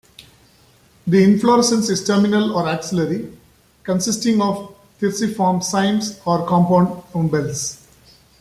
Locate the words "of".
4.41-4.73